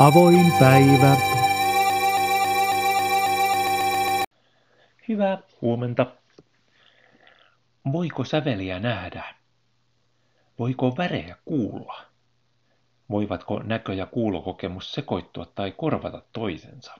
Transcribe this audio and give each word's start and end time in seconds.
Avoin 0.00 0.52
päivä. 0.60 1.16
Hyvää 5.08 5.38
huomenta. 5.62 6.06
Voiko 7.92 8.24
säveliä 8.24 8.80
nähdä? 8.80 9.34
Voiko 10.58 10.96
värejä 10.96 11.36
kuulla? 11.44 12.02
Voivatko 13.10 13.58
näkö- 13.62 13.94
ja 13.94 14.06
kuulokokemus 14.06 14.92
sekoittua 14.92 15.46
tai 15.54 15.72
korvata 15.72 16.22
toisensa? 16.32 16.94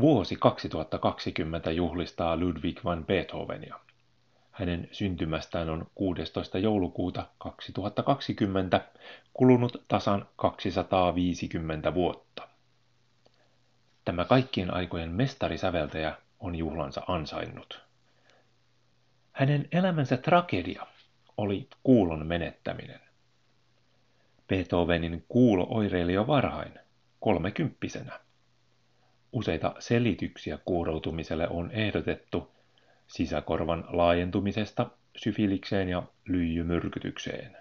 Vuosi 0.00 0.36
2020 0.36 1.70
juhlistaa 1.70 2.36
Ludwig 2.36 2.84
van 2.84 3.04
Beethovenia. 3.06 3.80
Hänen 4.58 4.88
syntymästään 4.92 5.70
on 5.70 5.86
16. 5.94 6.58
joulukuuta 6.58 7.26
2020 7.38 8.80
kulunut 9.34 9.84
tasan 9.88 10.28
250 10.36 11.94
vuotta. 11.94 12.48
Tämä 14.04 14.24
kaikkien 14.24 14.74
aikojen 14.74 15.10
mestarisäveltäjä 15.10 16.14
on 16.40 16.54
juhlansa 16.54 17.02
ansainnut. 17.08 17.82
Hänen 19.32 19.68
elämänsä 19.72 20.16
tragedia 20.16 20.86
oli 21.36 21.68
kuulon 21.82 22.26
menettäminen. 22.26 23.00
Beethovenin 24.48 25.24
kuulo 25.28 25.66
oireili 25.70 26.12
jo 26.12 26.26
varhain, 26.26 26.72
kolmekymppisenä. 27.20 28.20
Useita 29.32 29.74
selityksiä 29.78 30.58
kuuroutumiselle 30.64 31.48
on 31.48 31.70
ehdotettu 31.70 32.57
sisäkorvan 33.08 33.84
laajentumisesta 33.88 34.90
syfilikseen 35.16 35.88
ja 35.88 36.02
lyijymyrkytykseen. 36.28 37.56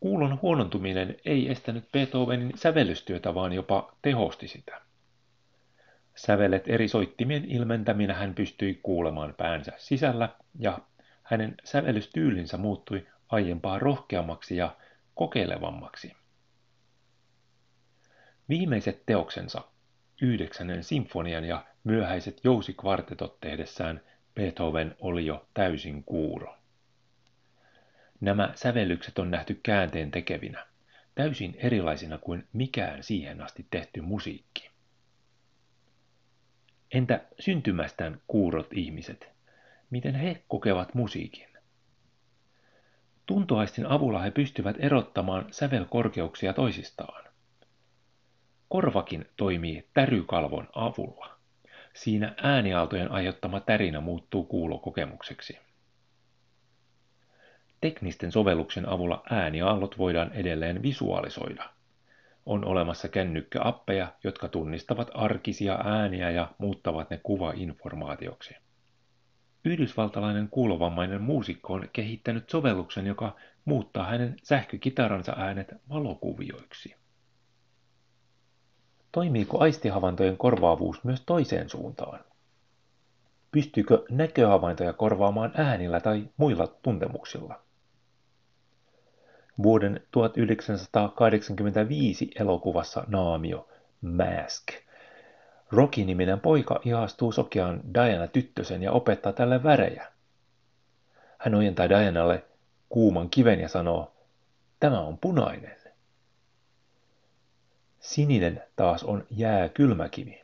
Kuulon 0.00 0.38
huonontuminen 0.42 1.16
ei 1.24 1.50
estänyt 1.50 1.92
Beethovenin 1.92 2.52
sävellystyötä, 2.54 3.34
vaan 3.34 3.52
jopa 3.52 3.96
tehosti 4.02 4.48
sitä. 4.48 4.80
Sävelet 6.16 6.68
eri 6.68 6.88
soittimien 6.88 7.44
ilmentäminä 7.44 8.14
hän 8.14 8.34
pystyi 8.34 8.80
kuulemaan 8.82 9.34
päänsä 9.36 9.72
sisällä 9.76 10.28
ja 10.58 10.78
hänen 11.22 11.54
sävellystyylinsä 11.64 12.56
muuttui 12.56 13.06
aiempaa 13.28 13.78
rohkeammaksi 13.78 14.56
ja 14.56 14.76
kokeilevammaksi. 15.14 16.12
Viimeiset 18.48 19.02
teoksensa, 19.06 19.60
yhdeksännen 20.22 20.84
sinfonian 20.84 21.44
ja 21.44 21.64
myöhäiset 21.86 22.40
jousikvartetot 22.44 23.40
tehdessään, 23.40 24.00
Beethoven 24.34 24.96
oli 25.00 25.26
jo 25.26 25.46
täysin 25.54 26.04
kuuro. 26.04 26.56
Nämä 28.20 28.52
sävellykset 28.54 29.18
on 29.18 29.30
nähty 29.30 29.60
käänteen 29.62 30.10
tekevinä, 30.10 30.66
täysin 31.14 31.56
erilaisina 31.58 32.18
kuin 32.18 32.48
mikään 32.52 33.02
siihen 33.02 33.40
asti 33.42 33.66
tehty 33.70 34.00
musiikki. 34.00 34.70
Entä 36.94 37.24
syntymästään 37.38 38.20
kuurot 38.26 38.72
ihmiset? 38.72 39.28
Miten 39.90 40.14
he 40.14 40.44
kokevat 40.48 40.94
musiikin? 40.94 41.48
Tuntoaistin 43.26 43.86
avulla 43.86 44.22
he 44.22 44.30
pystyvät 44.30 44.76
erottamaan 44.78 45.46
sävelkorkeuksia 45.50 46.52
toisistaan. 46.52 47.24
Korvakin 48.68 49.26
toimii 49.36 49.88
tärykalvon 49.94 50.68
avulla. 50.74 51.35
Siinä 51.96 52.34
ääniaaltojen 52.42 53.10
aiheuttama 53.10 53.60
tärinä 53.60 54.00
muuttuu 54.00 54.44
kuulokokemukseksi. 54.44 55.58
Teknisten 57.80 58.32
sovelluksen 58.32 58.88
avulla 58.88 59.22
ääniaallot 59.30 59.98
voidaan 59.98 60.32
edelleen 60.32 60.82
visualisoida. 60.82 61.70
On 62.46 62.64
olemassa 62.64 63.08
kännykkäappeja, 63.08 64.12
jotka 64.24 64.48
tunnistavat 64.48 65.10
arkisia 65.14 65.78
ääniä 65.84 66.30
ja 66.30 66.48
muuttavat 66.58 67.10
ne 67.10 67.20
kuvainformaatioksi. 67.22 68.54
Yhdysvaltalainen 69.64 70.48
kuulovammainen 70.48 71.22
muusikko 71.22 71.72
on 71.72 71.88
kehittänyt 71.92 72.50
sovelluksen, 72.50 73.06
joka 73.06 73.36
muuttaa 73.64 74.06
hänen 74.06 74.36
sähkökitaransa 74.42 75.32
äänet 75.36 75.74
valokuvioiksi. 75.88 76.95
Toimiiko 79.16 79.58
aistihavaintojen 79.60 80.36
korvaavuus 80.36 81.04
myös 81.04 81.22
toiseen 81.26 81.68
suuntaan? 81.68 82.20
Pystyykö 83.52 84.04
näköhavaintoja 84.10 84.92
korvaamaan 84.92 85.52
äänillä 85.54 86.00
tai 86.00 86.28
muilla 86.36 86.66
tuntemuksilla? 86.66 87.60
Vuoden 89.62 90.00
1985 90.10 92.30
elokuvassa 92.40 93.04
Naamio, 93.06 93.68
Mask, 94.00 94.64
Rocky-niminen 95.72 96.40
poika 96.40 96.80
ihastuu 96.84 97.32
sokeaan 97.32 97.80
Diana 97.94 98.26
tyttösen 98.26 98.82
ja 98.82 98.92
opettaa 98.92 99.32
tälle 99.32 99.62
värejä. 99.62 100.06
Hän 101.38 101.54
ojentaa 101.54 101.88
Dianalle 101.88 102.44
kuuman 102.88 103.30
kiven 103.30 103.60
ja 103.60 103.68
sanoo, 103.68 104.12
tämä 104.80 105.00
on 105.00 105.18
punainen. 105.18 105.75
Sininen 108.06 108.62
taas 108.76 109.04
on 109.04 109.26
jääkylmäkivi. 109.30 110.42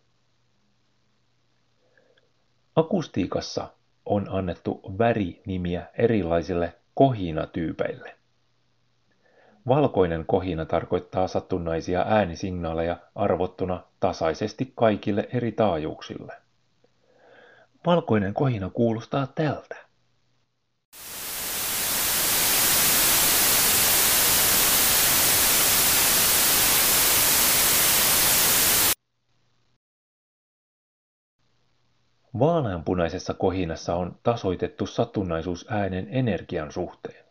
Akustiikassa 2.77 3.69
on 4.07 4.27
annettu 4.31 4.81
värinimiä 4.99 5.87
erilaisille 5.99 6.75
kohinatyypeille. 6.95 8.17
Valkoinen 9.69 10.27
kohina 10.27 10.67
tarkoittaa 10.67 11.29
satunnaisia 11.29 12.05
äänisignaaleja 12.09 12.97
arvottuna 13.15 13.83
tasaisesti 14.01 14.73
kaikille 14.77 15.29
eri 15.33 15.53
taajuuksille. 15.53 16.33
Valkoinen 17.87 18.35
kohina 18.35 18.71
kuulostaa 18.71 19.27
tältä. 19.27 19.77
Vaaleanpunaisessa 32.39 33.35
kohinassa 33.35 33.95
on 33.95 34.19
tasoitettu 34.23 34.87
satunnaisuus 34.87 35.67
äänen 35.71 36.07
energian 36.11 36.73
suhteen. 36.73 37.25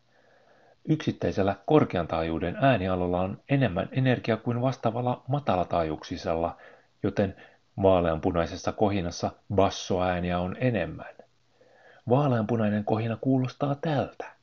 Yksittäisellä 0.85 1.56
korkean 1.66 2.07
taajuuden 2.07 2.57
äänialolla 2.62 3.22
on 3.22 3.39
enemmän 3.50 3.89
energiaa 3.91 4.38
kuin 4.38 4.62
vastaavalla 4.62 5.23
matalataajuuksisella, 5.28 6.57
joten 7.03 7.35
vaaleanpunaisessa 7.81 8.72
kohinassa 8.72 9.31
bassoääniä 9.56 10.39
on 10.39 10.56
enemmän. 10.59 11.16
Vaaleanpunainen 12.09 12.85
kohina 12.85 13.18
kuulostaa 13.22 13.75
tältä. 13.75 14.41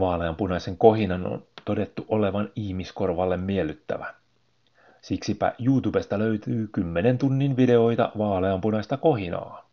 Vaaleanpunaisen 0.00 0.76
kohinan 0.76 1.26
on 1.26 1.46
todettu 1.64 2.04
olevan 2.08 2.50
ihmiskorvalle 2.56 3.36
miellyttävä. 3.36 4.14
Siksipä 5.02 5.54
YouTubesta 5.58 6.18
löytyy 6.18 6.68
10 6.72 7.18
tunnin 7.18 7.56
videoita 7.56 8.12
vaaleanpunaista 8.18 8.96
kohinaa. 8.96 9.68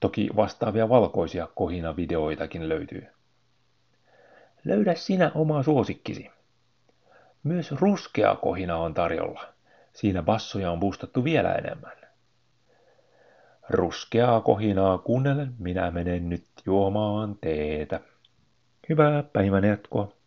Toki 0.00 0.30
vastaavia 0.36 0.88
valkoisia 0.88 1.48
kohinavideoitakin 1.54 2.68
löytyy. 2.68 3.06
Löydä 4.64 4.94
sinä 4.94 5.32
oma 5.34 5.62
suosikkisi. 5.62 6.30
Myös 7.42 7.72
ruskea 7.72 8.34
kohina 8.34 8.76
on 8.76 8.94
tarjolla. 8.94 9.44
Siinä 9.92 10.22
bassoja 10.22 10.70
on 10.70 10.80
bustattu 10.80 11.24
vielä 11.24 11.54
enemmän. 11.54 11.96
Ruskeaa 13.70 14.40
kohinaa 14.40 14.98
kuunnellen 14.98 15.54
minä 15.58 15.90
menen 15.90 16.28
nyt 16.28 16.46
juomaan 16.66 17.36
teetä. 17.40 18.00
Hyvää 18.88 19.22
päivän 19.22 19.64
jatkoa. 19.64 20.17